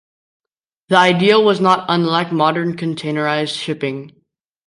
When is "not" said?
1.61-1.85